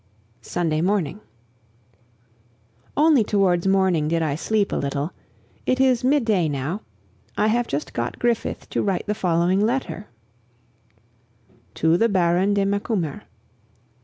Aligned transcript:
Sunday 0.41 0.81
Morning. 0.81 1.19
Only 2.97 3.23
towards 3.23 3.67
morning 3.67 4.07
did 4.07 4.23
I 4.23 4.33
sleep 4.33 4.71
a 4.71 4.75
little. 4.75 5.13
It 5.67 5.79
is 5.79 6.03
midday 6.03 6.49
now. 6.49 6.81
I 7.37 7.45
have 7.45 7.67
just 7.67 7.93
got 7.93 8.17
Griffith 8.17 8.67
to 8.71 8.81
write 8.81 9.05
the 9.05 9.13
following 9.13 9.61
letter: 9.63 10.07
"To 11.75 11.97
the 11.97 12.09
Baron 12.09 12.55
de 12.55 12.65
Macumer. 12.65 13.25